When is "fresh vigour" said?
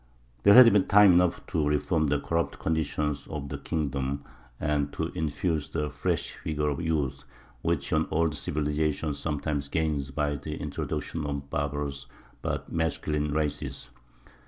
5.91-6.69